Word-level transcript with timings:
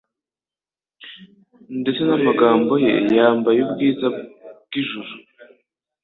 ndetse 1.79 2.01
n'amagambo 2.03 2.73
ye, 2.83 2.93
yambaye 3.17 3.59
ubwiza 3.65 4.07
bw'ijuru 4.65 5.11